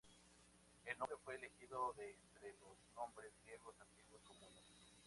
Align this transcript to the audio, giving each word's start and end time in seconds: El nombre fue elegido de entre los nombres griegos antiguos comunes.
El 0.85 0.97
nombre 0.97 1.15
fue 1.23 1.35
elegido 1.35 1.93
de 1.93 2.09
entre 2.09 2.53
los 2.59 2.75
nombres 2.97 3.31
griegos 3.45 3.75
antiguos 3.81 4.19
comunes. 4.27 4.63